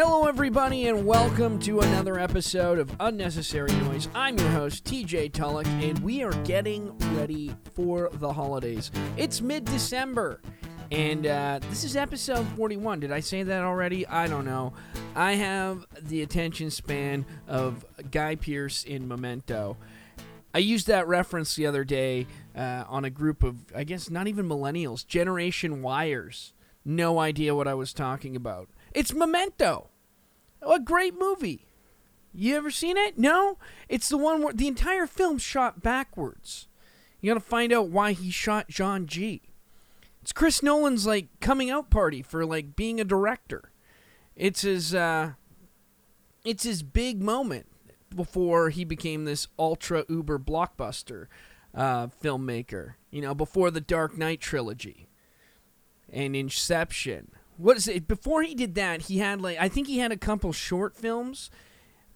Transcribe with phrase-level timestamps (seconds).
[0.00, 4.08] Hello, everybody, and welcome to another episode of Unnecessary Noise.
[4.14, 8.92] I'm your host, TJ Tulloch, and we are getting ready for the holidays.
[9.16, 10.40] It's mid December,
[10.92, 13.00] and uh, this is episode 41.
[13.00, 14.06] Did I say that already?
[14.06, 14.72] I don't know.
[15.16, 19.78] I have the attention span of Guy Pearce in Memento.
[20.54, 24.28] I used that reference the other day uh, on a group of, I guess, not
[24.28, 26.52] even millennials, Generation Wires.
[26.84, 28.68] No idea what I was talking about.
[28.92, 29.88] It's Memento.
[30.62, 31.66] A great movie.
[32.34, 33.18] You ever seen it?
[33.18, 33.58] No?
[33.88, 36.68] It's the one where the entire film's shot backwards.
[37.20, 39.42] You gotta find out why he shot John G.
[40.22, 43.72] It's Chris Nolan's like coming out party for like being a director.
[44.36, 45.32] It's his uh
[46.44, 47.66] it's his big moment
[48.14, 51.26] before he became this ultra uber blockbuster
[51.74, 52.94] uh, filmmaker.
[53.10, 55.08] You know, before the Dark Knight trilogy
[56.10, 57.32] and Inception.
[57.58, 58.06] What is it?
[58.06, 61.50] Before he did that, he had like I think he had a couple short films,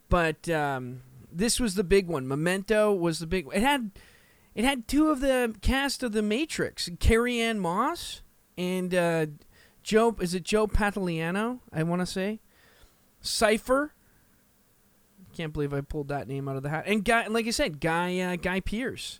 [0.07, 2.25] but um, this was the big one.
[2.25, 3.47] Memento was the big.
[3.53, 3.91] It had
[4.55, 8.21] it had two of the cast of the Matrix, Carrie Ann Moss
[8.57, 9.25] and uh,
[9.83, 10.15] Joe.
[10.21, 11.59] Is it Joe Pantoliano?
[11.73, 12.39] I want to say
[13.19, 13.93] Cypher.
[15.35, 16.85] Can't believe I pulled that name out of the hat.
[16.87, 19.19] And guy, like I said, Guy uh, Guy Pearce,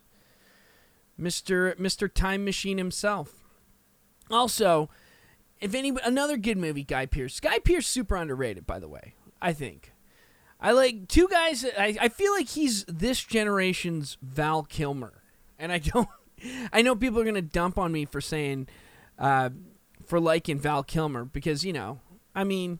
[1.18, 3.44] Mister Mister Time Machine himself.
[4.30, 4.88] Also,
[5.64, 7.40] if any another good movie, Guy Pearce.
[7.40, 9.14] Guy Pearce super underrated, by the way.
[9.40, 9.94] I think.
[10.60, 11.64] I like two guys.
[11.64, 15.22] I, I feel like he's this generation's Val Kilmer,
[15.58, 16.08] and I don't.
[16.70, 18.68] I know people are gonna dump on me for saying,
[19.18, 19.48] uh,
[20.04, 21.98] for liking Val Kilmer because you know,
[22.34, 22.78] I mean,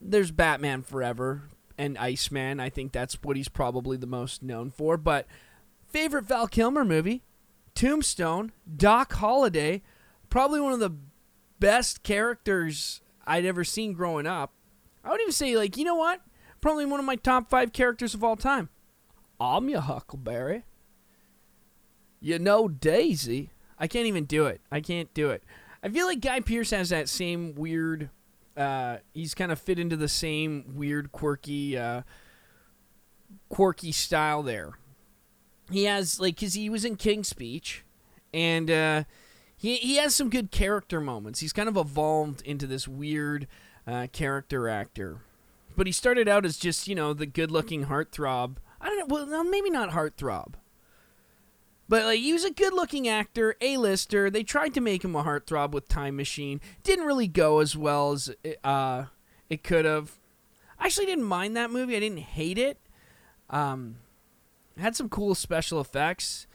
[0.00, 1.42] there's Batman Forever
[1.76, 2.60] and Iceman.
[2.60, 4.96] I think that's what he's probably the most known for.
[4.96, 5.26] But
[5.88, 7.24] favorite Val Kilmer movie,
[7.74, 9.82] Tombstone, Doc Holliday,
[10.30, 10.94] probably one of the
[11.58, 14.52] best characters I'd ever seen growing up.
[15.04, 16.20] I would even say, like, you know what?
[16.60, 18.68] Probably one of my top five characters of all time.
[19.40, 20.64] I'm your Huckleberry.
[22.20, 23.50] You know Daisy.
[23.78, 24.60] I can't even do it.
[24.70, 25.42] I can't do it.
[25.82, 28.10] I feel like Guy Pearce has that same weird.
[28.56, 32.02] Uh, he's kind of fit into the same weird, quirky, uh,
[33.48, 34.72] quirky style there.
[35.70, 37.84] He has like, cause he was in King's Speech,
[38.34, 39.04] and uh,
[39.60, 41.40] he he has some good character moments.
[41.40, 43.46] He's kind of evolved into this weird
[43.86, 45.18] uh, character actor,
[45.76, 48.56] but he started out as just you know the good-looking heartthrob.
[48.80, 49.26] I don't know.
[49.26, 50.54] Well, maybe not heartthrob.
[51.90, 54.30] But like he was a good-looking actor, A-lister.
[54.30, 56.62] They tried to make him a heartthrob with Time Machine.
[56.82, 59.06] Didn't really go as well as it, uh,
[59.50, 60.12] it could have.
[60.78, 61.96] I actually didn't mind that movie.
[61.96, 62.78] I didn't hate it.
[63.50, 63.96] Um,
[64.78, 66.46] had some cool special effects.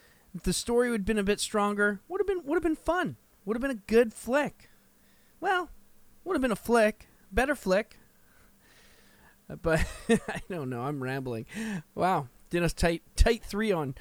[0.43, 3.15] The story would have been a bit stronger, would have been would have been fun.
[3.45, 4.69] Would have been a good flick.
[5.39, 5.69] Well,
[6.23, 7.97] would have been a flick, better flick.
[9.49, 10.81] Uh, But I don't know.
[10.81, 11.45] I'm rambling.
[11.93, 13.95] Wow, did a tight tight three on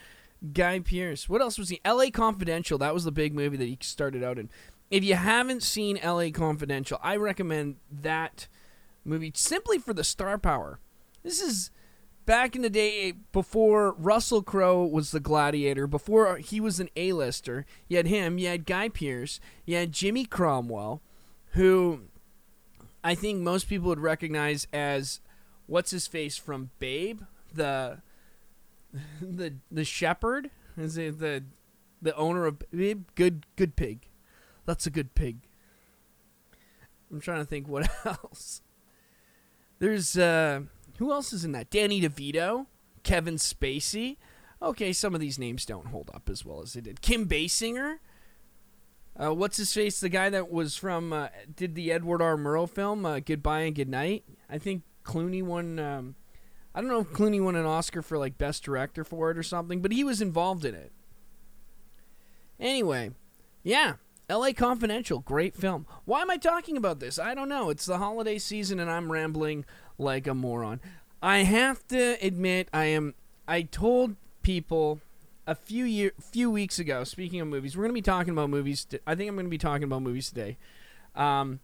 [0.53, 1.29] Guy Pearce.
[1.29, 1.81] What else was he?
[1.85, 2.11] L.A.
[2.11, 2.79] Confidential.
[2.79, 4.51] That was the big movie that he started out in.
[4.91, 6.31] If you haven't seen L.A.
[6.31, 8.49] Confidential, I recommend that
[9.05, 10.81] movie simply for the star power.
[11.23, 11.71] This is
[12.27, 17.67] back in the day before Russell Crowe was the gladiator, before he was an A-lister.
[17.89, 21.03] You had him, you had Guy Pearce, you had Jimmy Cromwell,
[21.53, 22.03] who
[23.03, 25.21] I think most people would recognize as
[25.67, 27.99] what's his face from Babe, the
[29.21, 31.45] the the shepherd, is it the
[32.01, 33.05] the owner of Babe?
[33.15, 34.09] Good good pig.
[34.67, 35.39] That's a good pig.
[37.13, 38.63] I'm trying to think what else.
[39.79, 40.63] There's uh
[40.99, 41.71] who else is in that?
[41.71, 42.67] Danny DeVito,
[43.03, 44.17] Kevin Spacey.
[44.63, 47.01] Okay, some of these names don't hold up as well as they did.
[47.01, 47.99] Kim Basinger.
[49.17, 50.01] Uh, what's his face?
[50.01, 52.37] The guy that was from uh, did the Edward R.
[52.37, 54.25] Murrow film uh, Goodbye and Goodnight.
[54.51, 55.79] I think Clooney won.
[55.79, 56.17] Um,
[56.75, 59.45] I don't know if Clooney won an Oscar for like best director for it or
[59.45, 60.93] something, but he was involved in it.
[62.59, 63.11] Anyway,
[63.63, 63.95] yeah,
[64.29, 64.53] L.A.
[64.53, 65.87] Confidential, great film.
[66.05, 67.19] Why am I talking about this?
[67.19, 67.71] I don't know.
[67.71, 69.65] It's the holiday season, and I'm rambling
[69.99, 70.81] like a moron.
[71.23, 73.15] I have to admit, I am.
[73.49, 75.01] I told people
[75.47, 77.05] a few year, few weeks ago.
[77.05, 78.85] Speaking of movies, we're going to be talking about movies.
[78.85, 80.57] t- I think I'm going to be talking about movies today.
[81.15, 81.61] Um,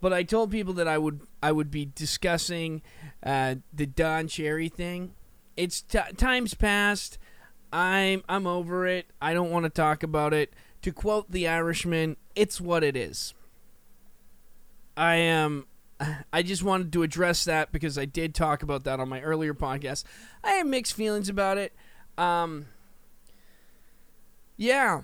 [0.00, 2.82] but I told people that I would I would be discussing
[3.22, 5.14] uh, the Don Cherry thing.
[5.56, 7.18] It's t- times past.
[7.72, 9.06] I'm I'm over it.
[9.20, 10.52] I don't want to talk about it.
[10.82, 13.34] To quote the Irishman, it's what it is.
[14.96, 15.66] I am
[16.32, 19.54] I just wanted to address that because I did talk about that on my earlier
[19.54, 20.04] podcast.
[20.42, 21.72] I have mixed feelings about it.
[22.18, 22.66] Um
[24.56, 25.02] yeah.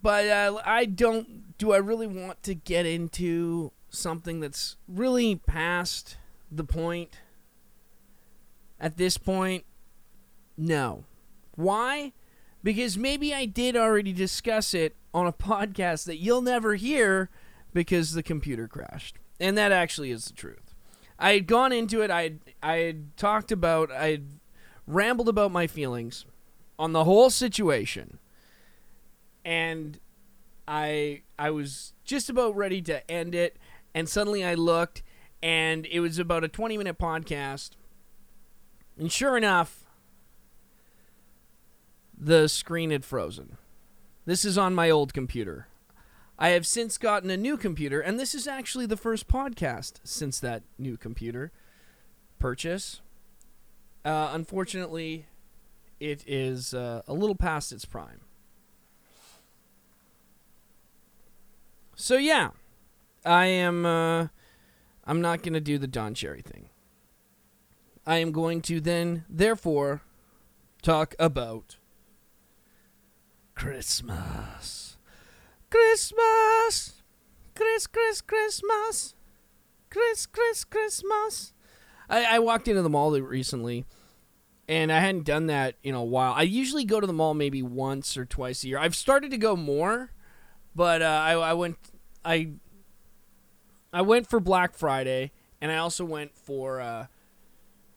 [0.00, 6.16] But uh, I don't do I really want to get into something that's really past
[6.50, 7.20] the point
[8.80, 9.64] at this point?
[10.56, 11.04] No.
[11.54, 12.12] Why?
[12.62, 17.30] Because maybe I did already discuss it on a podcast that you'll never hear
[17.72, 19.16] because the computer crashed.
[19.40, 20.74] And that actually is the truth.
[21.18, 24.26] I had gone into it, I had, I had talked about, I had
[24.86, 26.24] rambled about my feelings
[26.78, 28.18] on the whole situation.
[29.44, 29.98] And
[30.68, 33.56] I I was just about ready to end it
[33.92, 35.02] and suddenly I looked
[35.42, 37.70] and it was about a 20 minute podcast.
[38.98, 39.84] And sure enough,
[42.16, 43.56] the screen had frozen.
[44.26, 45.66] This is on my old computer.
[46.42, 50.40] I have since gotten a new computer, and this is actually the first podcast since
[50.40, 51.52] that new computer
[52.38, 53.02] purchase.
[54.06, 55.26] Uh, unfortunately,
[56.00, 58.22] it is uh, a little past its prime.
[61.94, 62.52] So yeah,
[63.26, 63.84] I am.
[63.84, 64.28] Uh,
[65.04, 66.70] I'm not gonna do the Don Cherry thing.
[68.06, 70.00] I am going to then, therefore,
[70.80, 71.76] talk about
[73.54, 74.89] Christmas.
[75.70, 77.02] Christmas.
[77.54, 79.14] Chris, Chris, Christmas.
[79.90, 81.52] Chris, Chris, Christmas.
[82.08, 83.84] I, I walked into the mall recently,
[84.68, 86.32] and I hadn't done that in a while.
[86.32, 88.78] I usually go to the mall maybe once or twice a year.
[88.78, 90.12] I've started to go more,
[90.74, 91.76] but uh, I, I went
[92.24, 92.52] I
[93.92, 97.06] I went for Black Friday, and I also went for uh,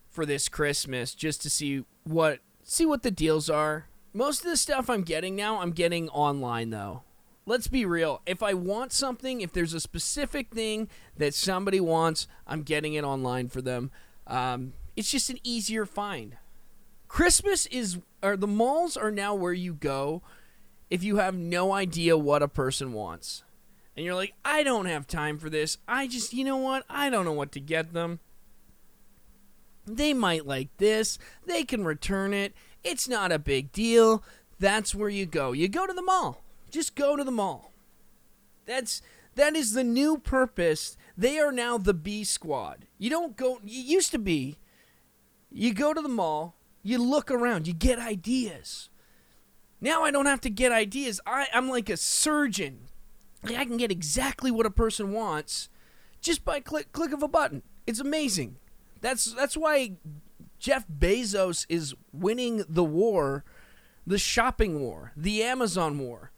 [0.09, 3.87] for this Christmas just to see what see what the deals are.
[4.13, 7.03] Most of the stuff I'm getting now, I'm getting online though.
[7.45, 8.21] Let's be real.
[8.25, 10.87] If I want something, if there's a specific thing
[11.17, 13.91] that somebody wants, I'm getting it online for them.
[14.27, 16.37] Um, it's just an easier find.
[17.09, 20.21] Christmas is, or the malls are now where you go
[20.89, 23.43] if you have no idea what a person wants.
[23.95, 25.77] And you're like, I don't have time for this.
[25.87, 26.85] I just, you know what?
[26.89, 28.19] I don't know what to get them.
[29.85, 31.19] They might like this.
[31.45, 32.53] They can return it.
[32.83, 34.23] It's not a big deal.
[34.59, 35.51] That's where you go.
[35.51, 36.42] You go to the mall.
[36.73, 37.71] Just go to the mall.
[38.65, 39.03] That's
[39.35, 40.97] that is the new purpose.
[41.15, 42.87] They are now the B squad.
[42.97, 44.57] You don't go you used to be
[45.51, 48.89] you go to the mall, you look around, you get ideas.
[49.79, 51.21] Now I don't have to get ideas.
[51.27, 52.87] I, I'm like a surgeon.
[53.43, 55.69] I can get exactly what a person wants
[56.21, 57.61] just by click click of a button.
[57.85, 58.57] It's amazing.
[58.99, 59.97] That's that's why
[60.57, 63.43] Jeff Bezos is winning the war,
[64.07, 66.31] the shopping war, the Amazon war.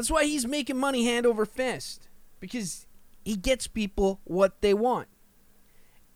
[0.00, 2.08] That's why he's making money hand over fist
[2.40, 2.86] because
[3.22, 5.08] he gets people what they want.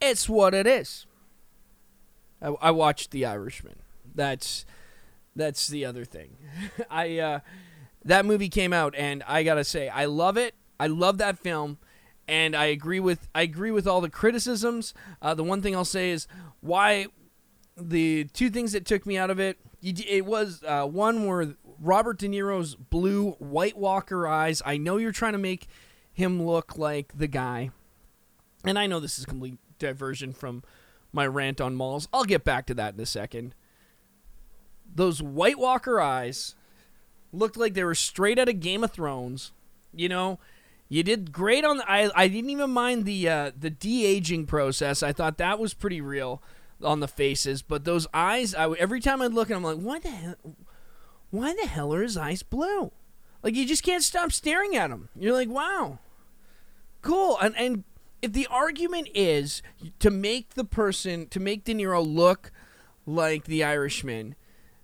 [0.00, 1.04] It's what it is.
[2.40, 3.81] I, I watched The Irishman.
[4.14, 4.64] That's
[5.36, 6.38] that's the other thing.
[6.90, 7.40] I uh,
[8.06, 10.54] that movie came out, and I gotta say, I love it.
[10.80, 11.76] I love that film
[12.26, 14.94] and I agree with I agree with all the criticisms.
[15.20, 16.26] Uh, the one thing I'll say is
[16.62, 17.08] why
[17.76, 19.58] the two things that took me out of it.
[19.82, 24.62] It was uh, one where Robert De Niro's blue White Walker eyes.
[24.64, 25.69] I know you're trying to make
[26.12, 27.70] him look like the guy,
[28.64, 30.62] and I know this is a complete diversion from
[31.12, 32.08] my rant on malls.
[32.12, 33.54] I'll get back to that in a second.
[34.94, 36.54] Those White Walker eyes
[37.32, 39.52] looked like they were straight out of Game of Thrones.
[39.92, 40.38] You know,
[40.88, 41.90] you did great on the.
[41.90, 45.02] I, I didn't even mind the uh, the de aging process.
[45.02, 46.42] I thought that was pretty real
[46.82, 48.54] on the faces, but those eyes.
[48.54, 50.35] I every time I look at them, I'm like, why the hell?
[51.35, 52.93] Why the hell are his eyes blue?
[53.43, 55.09] Like you just can't stop staring at him.
[55.19, 55.99] You're like, wow,
[57.03, 57.37] cool.
[57.43, 57.83] And and
[58.23, 59.61] if the argument is
[59.99, 62.53] to make the person to make De Niro look
[63.05, 64.37] like the Irishman,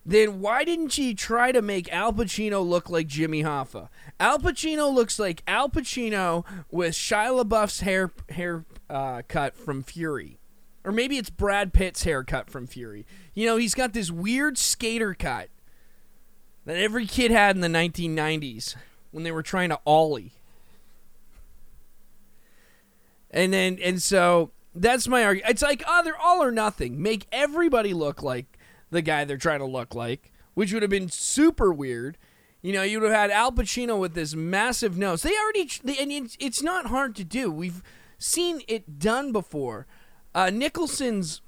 [0.05, 3.89] then why didn't she try to make Al Pacino look like Jimmy Hoffa?
[4.19, 10.41] Al Pacino looks like Al Pacino with Shia LaBeouf's hair hair uh, cut from Fury,
[10.83, 13.07] or maybe it's Brad Pitt's haircut from Fury.
[13.35, 15.49] You know, he's got this weird skater cut
[16.65, 18.77] that every kid had in the 1990s
[19.11, 20.33] when they were trying to ollie.
[23.31, 25.51] And then and so that's my argument.
[25.51, 27.01] It's like oh, they're all or nothing.
[27.01, 28.59] Make everybody look like
[28.91, 32.19] the guy they're trying to look like, which would have been super weird.
[32.63, 35.23] You know, you would have had Al Pacino with this massive nose.
[35.23, 37.51] They already, they, and it's, it's not hard to do.
[37.51, 37.83] We've
[38.19, 39.87] seen it done before.
[40.35, 41.41] Uh, Nicholson's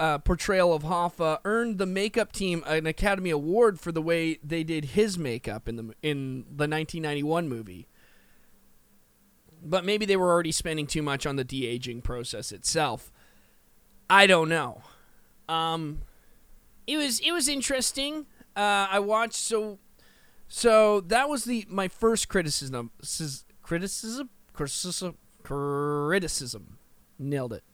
[0.00, 4.64] uh, portrayal of Hoffa earned the makeup team an Academy Award for the way they
[4.64, 7.86] did his makeup in the in the 1991 movie.
[9.62, 13.12] But maybe they were already spending too much on the de aging process itself.
[14.08, 14.80] I don't know.
[15.50, 16.00] Um,
[16.86, 18.24] it was it was interesting.
[18.56, 19.78] Uh, I watched so
[20.48, 22.90] so that was the my first criticism
[23.62, 26.78] criticism criticism criticism.
[27.18, 27.64] Nailed it.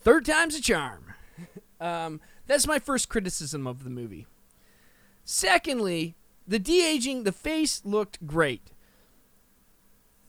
[0.00, 1.14] Third time's a charm.
[1.80, 4.26] Um, that's my first criticism of the movie.
[5.24, 6.14] Secondly,
[6.46, 8.70] the de aging, the face looked great.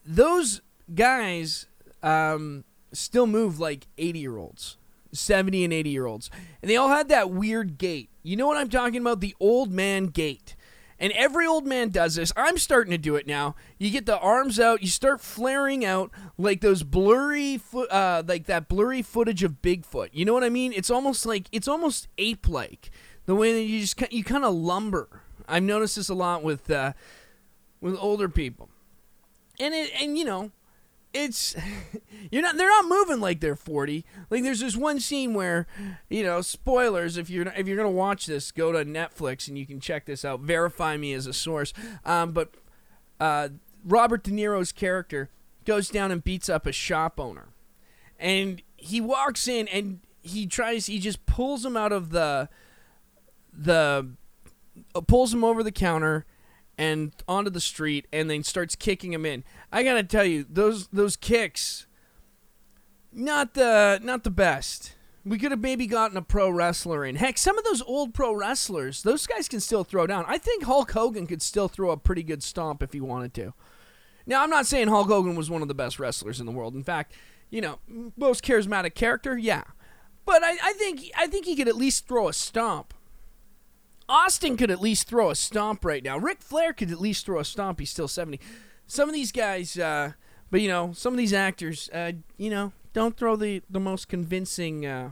[0.05, 0.61] Those
[0.93, 1.67] guys
[2.01, 4.77] um, still move like 80 year olds,
[5.11, 6.29] 70 and 80 year olds.
[6.61, 8.09] And they all had that weird gait.
[8.23, 9.19] You know what I'm talking about?
[9.19, 10.55] The old man gait.
[10.99, 12.33] And every old man does this.
[12.35, 13.55] I'm starting to do it now.
[13.77, 18.45] You get the arms out, you start flaring out like those blurry, fo- uh, like
[18.47, 20.09] that blurry footage of Bigfoot.
[20.11, 20.73] You know what I mean?
[20.73, 22.89] It's almost like it's almost ape-like
[23.27, 25.21] the way that you just you kind of lumber.
[25.47, 26.93] I've noticed this a lot with uh,
[27.79, 28.69] with older people,
[29.59, 30.51] and it and you know
[31.13, 31.55] it's
[32.31, 35.67] you're not they're not moving like they're 40 like there's this one scene where
[36.09, 39.65] you know spoilers if you're if you're gonna watch this go to netflix and you
[39.65, 40.41] can check this out.
[40.41, 41.73] Verify me as a source.
[42.05, 42.53] Um, but
[43.19, 43.49] uh,
[43.85, 45.29] robert de niro's character
[45.65, 47.49] goes down and beats up a shop owner.
[48.19, 52.49] And he walks in and he tries he just pulls him out of the
[53.53, 54.09] the
[54.93, 56.25] uh, pulls him over the counter
[56.77, 59.43] and onto the street and then starts kicking him in.
[59.71, 61.87] I gotta tell you, those those kicks,
[63.11, 64.93] not the not the best.
[65.25, 67.15] We could have maybe gotten a pro wrestler in.
[67.15, 70.23] Heck, some of those old pro wrestlers, those guys can still throw down.
[70.25, 73.53] I think Hulk Hogan could still throw a pretty good stomp if he wanted to.
[74.25, 76.75] Now, I'm not saying Hulk Hogan was one of the best wrestlers in the world.
[76.75, 77.13] In fact,
[77.49, 77.79] you know,
[78.15, 79.63] most charismatic character, yeah.
[80.25, 82.93] But I, I think I think he could at least throw a stomp.
[84.09, 86.17] Austin could at least throw a stomp right now.
[86.17, 87.79] Ric Flair could at least throw a stomp.
[87.79, 88.39] He's still 70.
[88.85, 90.13] Some of these guys, uh,
[90.49, 94.07] but you know, some of these actors, uh, you know, don't throw the, the most
[94.07, 95.09] convincing uh,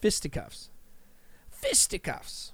[0.00, 0.70] fisticuffs.
[1.50, 2.52] Fisticuffs.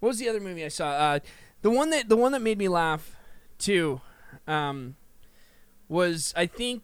[0.00, 0.88] What was the other movie I saw?
[0.88, 1.18] Uh,
[1.62, 3.14] the one that the one that made me laugh
[3.58, 4.00] too
[4.48, 4.96] um,
[5.88, 6.82] was I think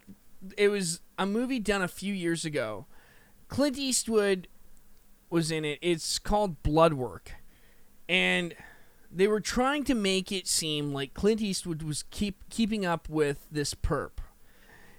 [0.56, 2.86] it was a movie done a few years ago.
[3.48, 4.48] Clint Eastwood
[5.30, 5.78] was in it.
[5.80, 7.32] It's called Bloodwork
[8.08, 8.54] and
[9.10, 13.46] they were trying to make it seem like Clint Eastwood was keep keeping up with
[13.50, 14.18] this perp.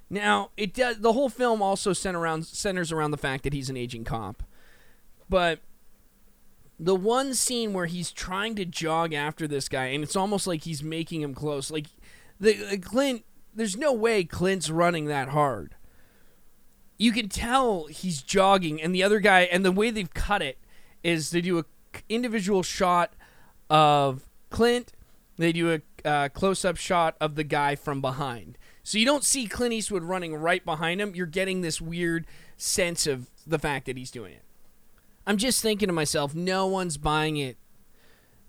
[0.09, 3.69] Now, it does the whole film also center around, centers around the fact that he's
[3.69, 4.43] an aging cop.
[5.29, 5.59] But
[6.79, 10.63] the one scene where he's trying to jog after this guy and it's almost like
[10.63, 11.71] he's making him close.
[11.71, 11.87] Like
[12.39, 13.23] the, the Clint
[13.53, 15.75] there's no way Clint's running that hard.
[16.97, 20.59] You can tell he's jogging and the other guy and the way they've cut it
[21.03, 21.65] is they do a
[22.09, 23.13] individual shot
[23.69, 24.93] of Clint.
[25.37, 28.57] They do a uh, close up shot of the guy from behind.
[28.83, 31.13] So you don't see Clint Eastwood running right behind him.
[31.13, 32.25] You're getting this weird
[32.55, 34.43] sense of the fact that he's doing it.
[35.25, 37.57] I'm just thinking to myself, no one's buying it.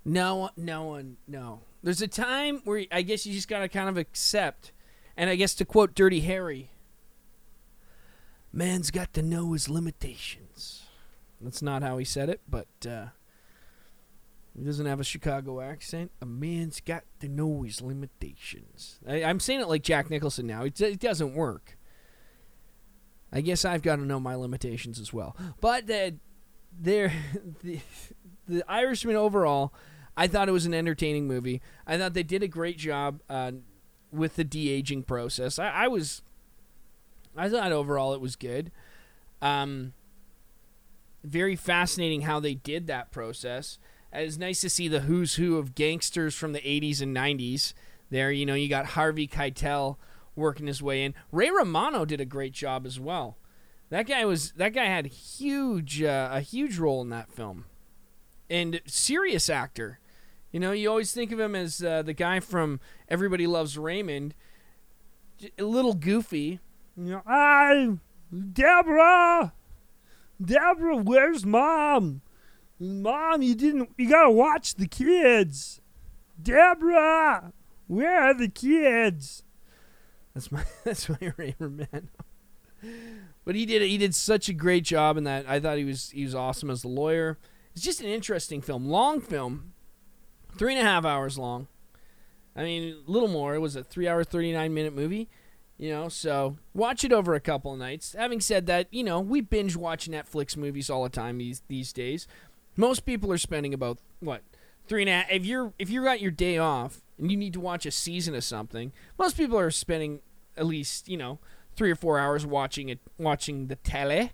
[0.05, 1.63] No, no one, no.
[1.83, 4.73] There's a time where I guess you just gotta kind of accept,
[5.17, 6.71] and I guess to quote Dirty Harry,
[8.53, 10.85] man's got to know his limitations.
[11.41, 13.07] That's not how he said it, but uh,
[14.59, 16.11] he doesn't have a Chicago accent.
[16.21, 18.99] A man's got to know his limitations.
[19.07, 20.65] I, am saying it like Jack Nicholson now.
[20.65, 21.79] It, it, doesn't work.
[23.33, 25.37] I guess I've got to know my limitations as well.
[25.61, 26.11] But there,
[27.63, 27.81] the,
[28.49, 29.73] the Irishman overall,
[30.17, 31.63] I thought it was an entertaining movie.
[31.87, 33.53] I thought they did a great job uh,
[34.11, 35.61] with the de aging process.
[35.61, 36.23] I, I, was,
[37.37, 38.73] I thought overall it was good.
[39.41, 39.93] Um,
[41.23, 43.79] very fascinating how they did that process.
[44.13, 47.75] It's nice to see the who's who of gangsters from the 80s and 90s
[48.11, 48.33] there.
[48.33, 49.97] You know, you got Harvey Keitel
[50.35, 51.15] working his way in.
[51.31, 53.37] Ray Romano did a great job as well.
[53.91, 57.65] That guy was that guy had huge uh, a huge role in that film,
[58.51, 59.99] and serious actor.
[60.53, 64.35] You know, you always think of him as uh, the guy from Everybody Loves Raymond,
[65.59, 66.61] a little goofy.
[66.97, 67.99] You know, I,
[68.53, 69.53] Deborah,
[70.43, 72.23] Deborah, where's mom?
[72.81, 73.91] Mom, you didn't.
[73.97, 75.81] You gotta watch the kids.
[76.41, 77.53] Deborah,
[77.87, 79.43] where are the kids?
[80.35, 82.11] That's my that's my Raymer man.
[83.45, 85.49] but he did he did such a great job in that.
[85.49, 87.39] I thought he was he was awesome as the lawyer.
[87.75, 89.73] It's just an interesting film, long film,
[90.57, 91.67] three and a half hours long.
[92.55, 93.55] I mean, a little more.
[93.55, 95.29] It was a three hour, thirty nine minute movie.
[95.77, 98.17] You know, so watch it over a couple nights.
[98.19, 101.93] Having said that, you know, we binge watch Netflix movies all the time these these
[101.93, 102.27] days.
[102.79, 104.43] Most people are spending about what
[104.87, 105.31] three and a half.
[105.31, 108.37] If you're if you got your day off and you need to watch a season
[108.37, 110.21] of something, most people are spending
[110.57, 111.41] at least you know
[111.75, 114.31] three or four hours watching it, watching the tele.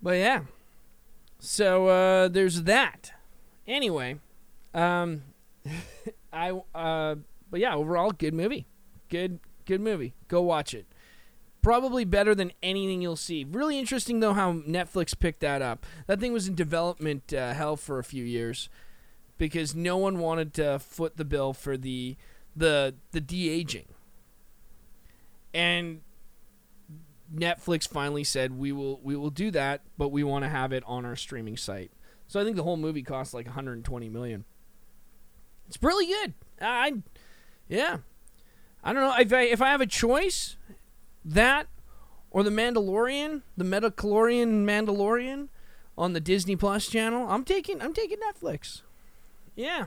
[0.00, 0.42] But yeah,
[1.40, 3.10] so uh, there's that.
[3.66, 4.20] Anyway,
[4.72, 5.22] um,
[6.32, 7.16] I uh,
[7.50, 8.68] but yeah, overall good movie,
[9.08, 10.14] good good movie.
[10.28, 10.86] Go watch it.
[11.66, 13.42] Probably better than anything you'll see.
[13.42, 15.84] Really interesting though how Netflix picked that up.
[16.06, 18.68] That thing was in development uh, hell for a few years
[19.36, 22.14] because no one wanted to foot the bill for the
[22.54, 23.86] the the de aging.
[25.52, 26.02] And
[27.34, 30.84] Netflix finally said we will we will do that, but we want to have it
[30.86, 31.90] on our streaming site.
[32.28, 34.44] So I think the whole movie costs like 120 million.
[35.66, 36.34] It's really good.
[36.60, 37.02] I,
[37.66, 37.96] yeah.
[38.84, 40.56] I don't know if I if I have a choice,
[41.26, 41.66] that
[42.30, 45.48] or the Mandalorian, the Metachlorian Mandalorian
[45.98, 47.28] on the Disney Plus channel.
[47.28, 48.82] I'm taking I'm taking Netflix.
[49.54, 49.86] Yeah.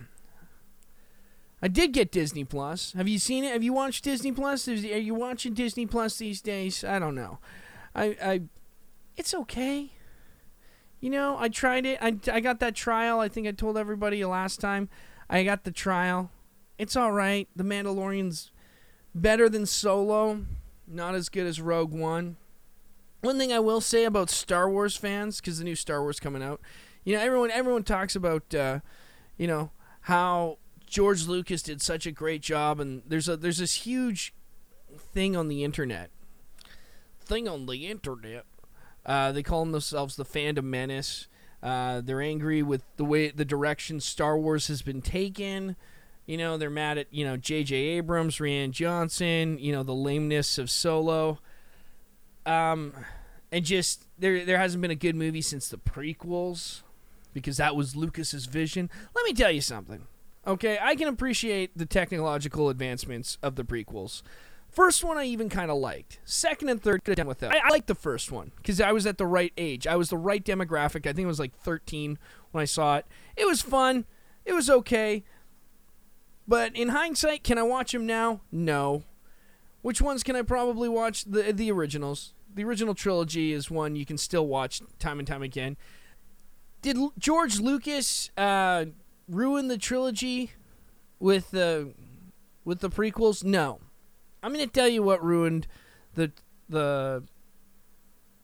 [1.62, 2.93] I did get Disney Plus.
[2.93, 3.51] Have you seen it?
[3.51, 4.67] Have you watched Disney Plus?
[4.67, 6.84] Are you watching Disney Plus these days?
[6.84, 7.39] I don't know.
[7.93, 8.41] I I
[9.17, 9.91] it's okay.
[11.01, 11.98] You know, I tried it.
[12.01, 13.19] I, I got that trial.
[13.19, 14.89] I think I told everybody last time.
[15.29, 16.31] I got the trial.
[16.77, 17.48] It's all right.
[17.55, 18.51] The Mandalorian's
[19.15, 20.46] better than Solo,
[20.89, 22.38] not as good as Rogue One.
[23.22, 26.41] One thing I will say about Star Wars fans, because the new Star Wars coming
[26.41, 26.62] out,
[27.03, 28.79] you know, everyone everyone talks about, uh,
[29.38, 33.86] you know, how George Lucas did such a great job, and there's a there's this
[33.86, 34.34] huge
[34.98, 36.10] thing on the internet,
[37.22, 38.46] thing on the internet.
[39.05, 41.27] Uh, they call themselves the fandom menace.
[41.62, 45.75] Uh, they're angry with the way the direction Star Wars has been taken.
[46.29, 47.75] You know, they're mad at you know J.J.
[47.75, 49.57] Abrams, Rian Johnson.
[49.57, 51.39] You know the lameness of Solo.
[52.45, 52.93] Um,
[53.51, 56.83] and just there there hasn't been a good movie since the prequels,
[57.33, 58.91] because that was Lucas's vision.
[59.15, 60.05] Let me tell you something.
[60.45, 64.21] Okay, I can appreciate the technological advancements of the prequels.
[64.69, 66.19] First one I even kind of liked.
[66.25, 67.51] Second and third done with it.
[67.51, 69.88] I, I liked the first one because I was at the right age.
[69.88, 71.07] I was the right demographic.
[71.07, 72.19] I think it was like 13
[72.51, 73.07] when I saw it.
[73.36, 74.05] It was fun.
[74.45, 75.24] It was okay.
[76.49, 78.41] But in hindsight, can I watch them now?
[78.51, 79.03] No.
[79.83, 81.23] Which ones can I probably watch?
[81.25, 82.33] The the originals.
[82.51, 85.77] The original trilogy is one you can still watch time and time again.
[86.81, 88.85] Did L- George Lucas uh,
[89.29, 90.53] ruin the trilogy
[91.19, 91.93] with the
[92.65, 93.43] with the prequels?
[93.43, 93.79] No.
[94.41, 95.67] I'm going to tell you what ruined
[96.15, 96.31] the
[96.67, 97.25] the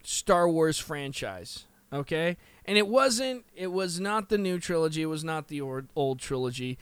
[0.03, 2.37] Star Wars franchise, okay?
[2.65, 6.19] And it wasn't it was not the new trilogy, it was not the old, old
[6.19, 6.77] trilogy.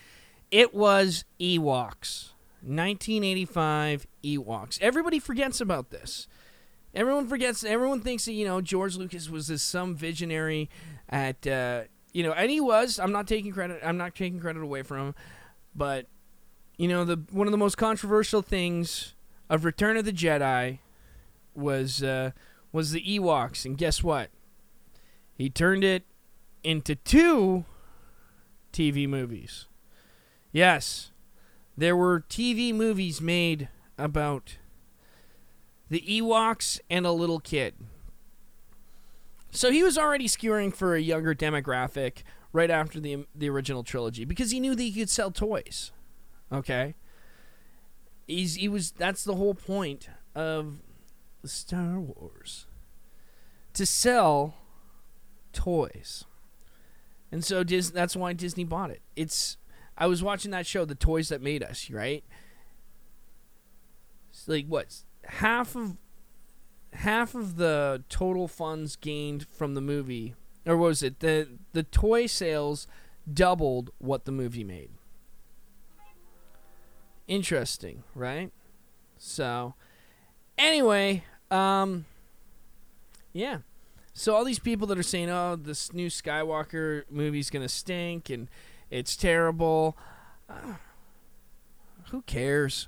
[0.54, 2.30] It was Ewoks.
[2.62, 4.80] 1985 Ewoks.
[4.82, 6.28] Everybody forgets about this.
[6.94, 7.64] Everyone forgets.
[7.64, 10.70] Everyone thinks that you know George Lucas was this some visionary
[11.10, 11.82] at uh,
[12.14, 13.00] you know, and he was.
[13.00, 13.82] I'm not taking credit.
[13.84, 15.16] I'm not taking credit away from him,
[15.76, 16.06] but
[16.78, 19.16] you know, the one of the most controversial things
[19.50, 20.78] of Return of the Jedi
[21.56, 22.30] was uh,
[22.72, 24.30] was the Ewoks, and guess what?
[25.34, 26.04] He turned it
[26.64, 27.66] into two
[28.72, 29.66] TV movies.
[30.54, 31.12] Yes,
[31.76, 34.58] there were TV movies made about
[35.90, 37.74] the Ewoks and a little kid.
[39.52, 44.26] So he was already skewering for a younger demographic right after the the original trilogy
[44.26, 45.92] because he knew that he could sell toys.
[46.52, 46.94] Okay?
[48.28, 50.78] He's he was that's the whole point of
[51.44, 52.68] Star Wars.
[53.74, 54.54] To sell
[55.52, 56.26] toys.
[57.32, 59.02] And so Dis- that's why Disney bought it.
[59.16, 59.58] It's
[59.98, 62.24] I was watching that show, The Toys That Made Us, right?
[64.30, 65.04] It's like what?
[65.26, 65.98] Half of
[66.94, 72.26] half of the total funds gained from the movie or was it the the toy
[72.26, 72.88] sales
[73.32, 74.90] doubled what the movie made
[77.28, 78.52] interesting right
[79.18, 79.74] so
[80.58, 82.06] anyway um
[83.32, 83.60] yeah
[84.14, 88.50] so all these people that are saying oh this new skywalker movie's gonna stink and
[88.94, 89.98] it's terrible
[90.50, 90.76] uh,
[92.12, 92.88] who cares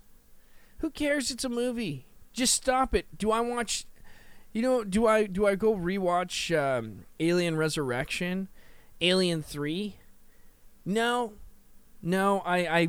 [0.80, 3.86] who cares it's a movie just stop it do i watch
[4.56, 8.48] you know, do I do I go rewatch um, Alien Resurrection,
[9.02, 9.98] Alien Three?
[10.86, 11.34] No,
[12.02, 12.40] no.
[12.46, 12.88] I I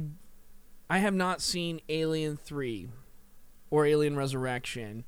[0.88, 2.88] I have not seen Alien Three
[3.68, 5.02] or Alien Resurrection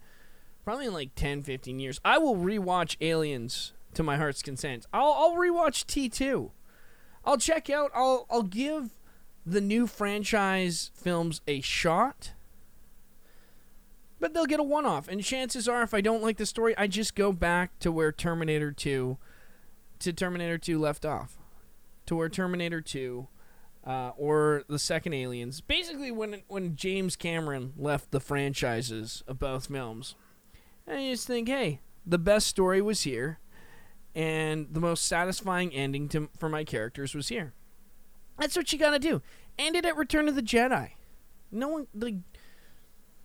[0.64, 2.00] probably in like 10, 15 years.
[2.04, 4.84] I will rewatch Aliens to my heart's content.
[4.92, 6.50] I'll I'll rewatch T two.
[7.28, 7.90] I'll check out.
[7.94, 8.90] I'll I'll give
[9.46, 12.32] the new franchise films a shot
[14.20, 15.08] but they'll get a one off.
[15.08, 18.12] And chances are, if I don't like the story, I just go back to where
[18.12, 19.16] Terminator 2
[20.00, 21.38] to Terminator 2 left off.
[22.06, 23.28] To where Terminator 2
[23.86, 25.60] uh, or the second Aliens.
[25.60, 30.14] Basically, when when James Cameron left the franchises of both films,
[30.86, 33.38] I just think, hey, the best story was here,
[34.14, 37.52] and the most satisfying ending to, for my characters was here.
[38.38, 39.22] That's what you gotta do.
[39.58, 40.90] End it at Return of the Jedi.
[41.50, 42.14] No one like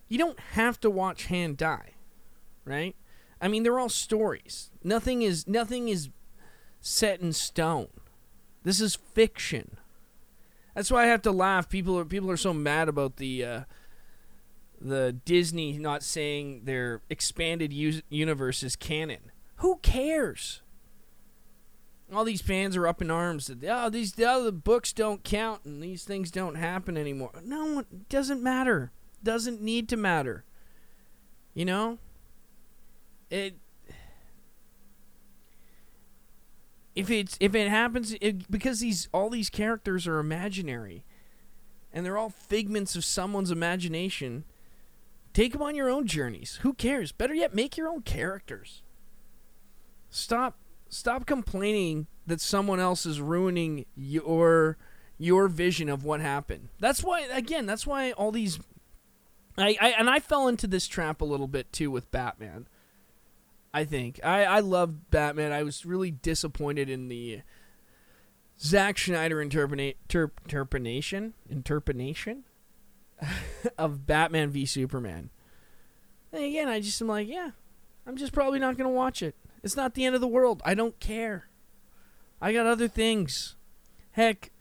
[0.08, 1.94] you don't have to watch Han die.
[2.64, 2.94] right?
[3.40, 4.70] I mean, they're all stories.
[4.82, 6.08] Nothing is nothing is
[6.80, 7.88] set in stone.
[8.62, 9.76] This is fiction.
[10.74, 11.68] That's why I have to laugh.
[11.68, 13.60] People are people are so mad about the uh,
[14.80, 19.30] the Disney not saying their expanded u- universe is canon.
[19.56, 20.62] Who cares?
[22.12, 25.64] All these fans are up in arms that oh these the other books don't count
[25.64, 27.32] and these things don't happen anymore.
[27.42, 28.92] No, it doesn't matter.
[29.22, 30.44] Doesn't need to matter.
[31.54, 31.98] You know?
[33.30, 33.56] It
[36.94, 41.04] if it's if it happens it, because these all these characters are imaginary
[41.92, 44.44] and they're all figments of someone's imagination
[45.32, 48.82] take them on your own journeys who cares better yet make your own characters
[50.08, 50.56] stop
[50.94, 54.76] stop complaining that someone else is ruining your
[55.18, 58.58] your vision of what happened that's why again that's why all these
[59.56, 62.66] I, I and I fell into this trap a little bit too with Batman
[63.74, 65.50] I think I I love Batman.
[65.50, 67.42] I was really disappointed in the
[68.60, 70.30] Zack Snyder interpretation
[71.50, 72.44] interpretation
[73.78, 75.30] of Batman v Superman.
[76.32, 77.50] And again, I just am like, yeah,
[78.06, 79.34] I'm just probably not gonna watch it.
[79.64, 80.62] It's not the end of the world.
[80.64, 81.48] I don't care.
[82.40, 83.56] I got other things.
[84.12, 84.52] Heck,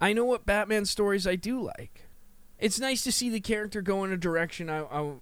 [0.00, 2.08] I know what Batman stories I do like.
[2.58, 5.12] It's nice to see the character go in a direction I, I,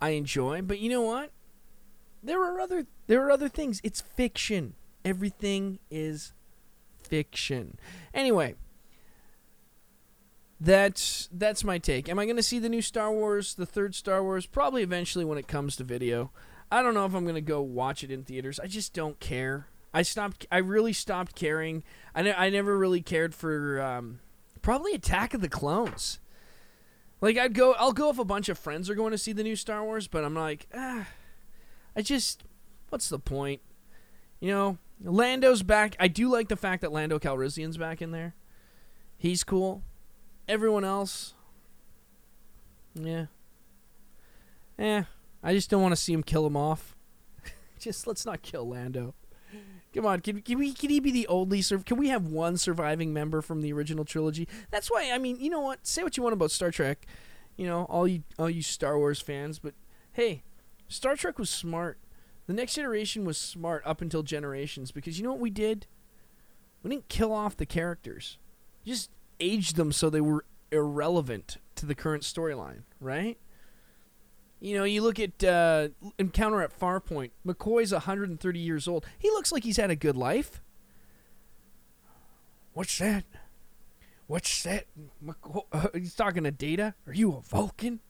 [0.00, 1.32] I enjoy, but you know what?
[2.22, 3.80] there are other there are other things.
[3.82, 4.74] It's fiction.
[5.04, 6.32] Everything is
[7.02, 7.78] fiction.
[8.12, 8.54] Anyway,
[10.60, 12.08] that's that's my take.
[12.08, 14.46] Am I going to see the new Star Wars, the third Star Wars?
[14.46, 16.30] Probably eventually when it comes to video.
[16.70, 18.60] I don't know if I'm to go watch it in theaters.
[18.60, 19.66] I just don't care.
[19.92, 20.46] I stopped.
[20.52, 21.82] I really stopped caring.
[22.14, 24.20] I ne- I never really cared for um,
[24.62, 26.20] probably Attack of the Clones.
[27.20, 27.74] Like I'd go.
[27.74, 30.06] I'll go if a bunch of friends are going to see the new Star Wars,
[30.06, 31.06] but I'm like, ah
[31.96, 32.44] I just,
[32.88, 33.60] what's the point?
[34.38, 35.96] You know, Lando's back.
[35.98, 38.34] I do like the fact that Lando Calrissian's back in there.
[39.18, 39.82] He's cool.
[40.48, 41.34] Everyone else,
[42.94, 43.26] yeah,
[44.78, 45.04] eh.
[45.42, 46.96] I just don't want to see him kill him off.
[47.78, 49.14] just let's not kill Lando.
[49.94, 52.56] Come on, can, can we can he be the only sur- can we have one
[52.56, 54.46] surviving member from the original trilogy?
[54.70, 55.84] That's why I mean, you know what?
[55.86, 57.06] Say what you want about Star Trek,
[57.56, 59.74] you know, all you all you Star Wars fans, but
[60.12, 60.42] hey,
[60.88, 61.98] Star Trek was smart.
[62.46, 65.86] The next generation was smart up until generations because you know what we did?
[66.82, 68.38] We didn't kill off the characters.
[68.84, 73.38] just aged them so they were irrelevant to the current storyline, right?
[74.60, 77.30] You know, you look at uh, Encounter at Farpoint.
[77.46, 79.06] McCoy's 130 years old.
[79.18, 80.60] He looks like he's had a good life.
[82.74, 83.24] What's that?
[84.26, 84.84] What's that?
[85.24, 86.94] McCoy, uh, he's talking to Data.
[87.06, 88.00] Are you a Vulcan?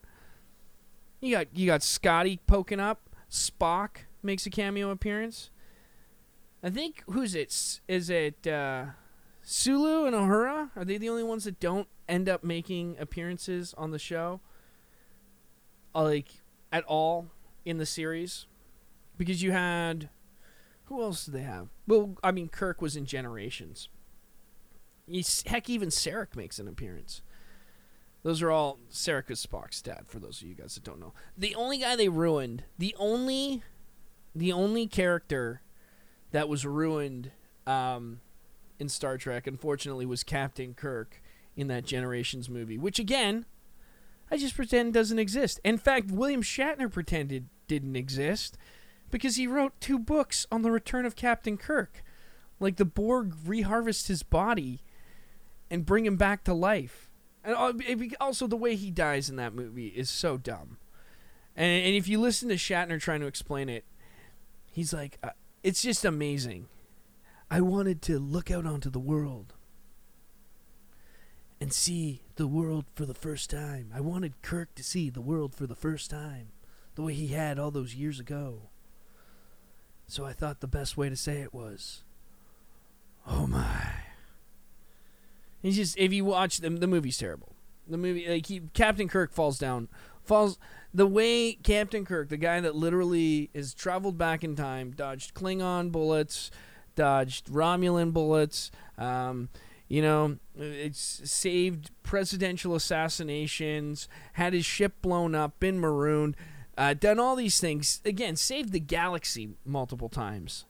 [1.20, 3.08] You got you got Scotty poking up.
[3.30, 5.50] Spock makes a cameo appearance.
[6.62, 7.80] I think who's it?
[7.88, 8.86] Is it uh,
[9.42, 10.70] Sulu and Uhura?
[10.76, 14.40] Are they the only ones that don't end up making appearances on the show?
[15.94, 16.39] Like
[16.72, 17.28] at all
[17.64, 18.46] in the series?
[19.18, 20.08] Because you had
[20.84, 21.68] who else did they have?
[21.86, 23.88] Well, I mean Kirk was in Generations.
[25.06, 27.22] He's, heck, even Sarek makes an appearance.
[28.22, 31.12] Those are all Sarek Spock's dad, for those of you guys that don't know.
[31.38, 33.62] The only guy they ruined, the only
[34.34, 35.62] the only character
[36.32, 37.32] that was ruined
[37.66, 38.20] um,
[38.78, 41.22] in Star Trek, unfortunately, was Captain Kirk
[41.56, 43.46] in that Generations movie, which again,
[44.30, 45.60] I just pretend doesn't exist.
[45.64, 48.56] In fact, William Shatner pretended didn't exist
[49.10, 52.02] because he wrote two books on the return of Captain Kirk.
[52.60, 54.82] Like the Borg reharvest his body
[55.70, 57.10] and bring him back to life
[57.42, 57.56] and
[58.20, 60.76] also the way he dies in that movie is so dumb.
[61.56, 63.84] And, and if you listen to Shatner trying to explain it,
[64.70, 65.30] he's like, uh,
[65.62, 66.68] it's just amazing.
[67.50, 69.54] I wanted to look out onto the world
[71.60, 73.92] and see the world for the first time.
[73.94, 76.48] I wanted Kirk to see the world for the first time,
[76.94, 78.70] the way he had all those years ago.
[80.06, 82.02] So I thought the best way to say it was,
[83.26, 83.92] Oh my.
[85.62, 87.54] He's just if you watch the the movie's terrible.
[87.86, 89.88] The movie like he, Captain Kirk falls down,
[90.24, 90.58] falls
[90.94, 95.92] the way Captain Kirk, the guy that literally has traveled back in time, dodged Klingon
[95.92, 96.50] bullets,
[96.96, 99.48] dodged Romulan bullets, um,
[99.90, 106.36] you know, it's saved presidential assassinations, had his ship blown up, been marooned,
[106.78, 108.00] uh, done all these things.
[108.04, 110.64] Again, saved the galaxy multiple times.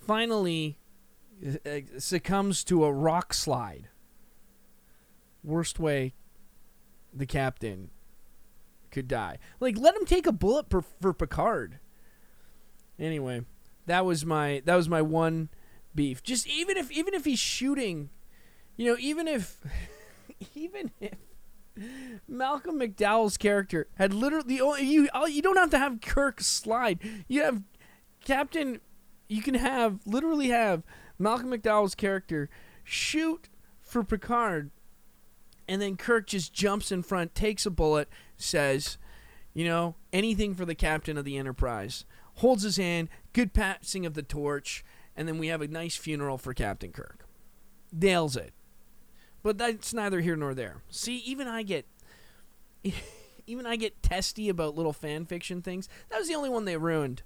[0.00, 0.78] Finally,
[1.44, 3.88] uh, succumbs to a rock slide.
[5.42, 6.14] Worst way
[7.12, 7.90] the captain
[8.90, 9.36] could die.
[9.60, 11.80] Like let him take a bullet for, for Picard.
[12.98, 13.42] Anyway,
[13.84, 15.50] that was my that was my one
[15.94, 16.22] beef.
[16.22, 18.10] Just even if even if he's shooting,
[18.76, 19.58] you know, even if
[20.54, 21.14] even if
[22.28, 26.98] Malcolm McDowell's character had literally only you you don't have to have Kirk slide.
[27.28, 27.62] You have
[28.24, 28.80] Captain.
[29.28, 30.82] You can have literally have
[31.18, 32.50] Malcolm McDowell's character
[32.84, 33.48] shoot
[33.80, 34.70] for Picard,
[35.66, 38.98] and then Kirk just jumps in front, takes a bullet, says,
[39.52, 42.04] "You know, anything for the captain of the Enterprise."
[42.38, 44.84] Holds his hand, good passing of the torch,
[45.16, 47.26] and then we have a nice funeral for Captain Kirk.
[47.92, 48.52] Nails it.
[49.42, 50.82] But that's neither here nor there.
[50.88, 51.86] See, even I get
[53.46, 55.88] even I get testy about little fan fiction things.
[56.10, 57.22] That was the only one they ruined.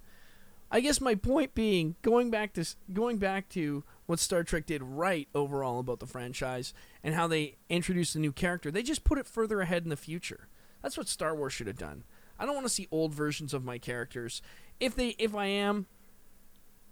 [0.71, 4.83] I guess my point being, going back to going back to what Star Trek did
[4.83, 9.19] right overall about the franchise and how they introduced a new character, they just put
[9.19, 10.49] it further ahead in the future.
[10.83, 12.05] That's what Star Wars should have done.
[12.39, 14.43] I don't want to see old versions of my characters.
[14.79, 15.87] If they if I am,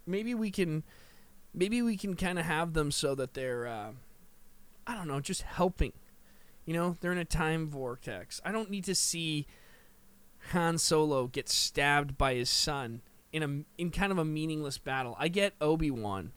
[0.07, 0.83] maybe we can
[1.53, 3.91] maybe we can kind of have them so that they're uh,
[4.85, 5.93] I don't know, just helping.
[6.65, 8.41] You know, they're in a time vortex.
[8.43, 9.47] I don't need to see
[10.51, 15.15] Han Solo get stabbed by his son in a in kind of a meaningless battle.
[15.19, 16.31] I get Obi-Wan.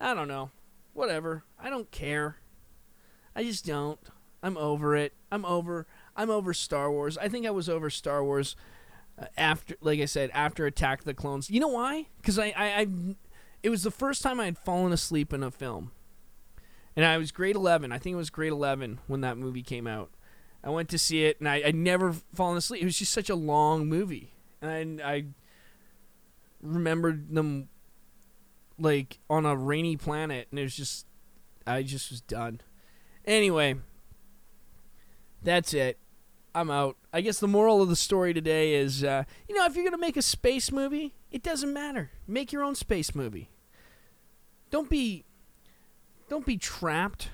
[0.00, 0.50] I don't know.
[0.92, 1.44] Whatever.
[1.58, 2.36] I don't care.
[3.34, 3.98] I just don't.
[4.42, 5.14] I'm over it.
[5.30, 7.16] I'm over I'm over Star Wars.
[7.16, 8.56] I think I was over Star Wars
[9.36, 11.50] after like I said after Attack the Clones.
[11.50, 12.08] You know why?
[12.22, 12.86] Cuz I, I I
[13.62, 15.92] it was the first time I had fallen asleep in a film.
[16.96, 17.92] And I was grade 11.
[17.92, 20.10] I think it was grade 11 when that movie came out.
[20.64, 22.82] I went to see it, and I, I'd never fallen asleep.
[22.82, 24.32] It was just such a long movie.
[24.60, 25.24] And I
[26.60, 27.68] remembered them
[28.78, 31.06] like on a rainy planet, and it was just,
[31.66, 32.60] I just was done.
[33.24, 33.76] Anyway,
[35.42, 35.98] that's it.
[36.54, 36.96] I'm out.
[37.12, 39.98] I guess the moral of the story today is, uh, you know, if you're gonna
[39.98, 42.10] make a space movie, it doesn't matter.
[42.26, 43.50] Make your own space movie.
[44.70, 45.24] Don't be
[46.28, 47.28] don't be trapped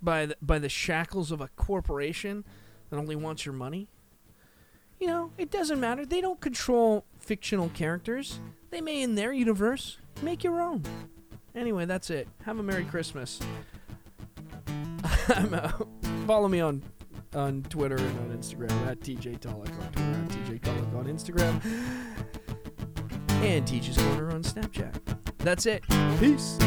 [0.00, 2.44] by the, by the shackles of a corporation
[2.88, 3.88] that only wants your money.
[4.98, 6.06] You know, it doesn't matter.
[6.06, 8.40] They don't control fictional characters.
[8.70, 10.82] They may in their universe make your own.
[11.54, 12.28] Anyway, that's it.
[12.46, 13.40] Have a Merry Christmas.
[15.28, 15.86] I'm out.
[16.26, 16.82] Follow me on
[17.36, 21.60] on Twitter and on Instagram at TJ Tulloch on Twitter at TJ Tulloch on Instagram
[23.42, 24.94] and Teach's Corner on Snapchat.
[25.38, 25.82] That's it.
[26.18, 26.58] Peace.